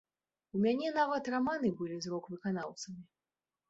У 0.59 0.61
мяне 0.63 0.87
нават 0.95 1.31
раманы 1.35 1.69
былі 1.83 1.97
з 2.07 2.17
рок-выканаўцамі. 2.17 3.03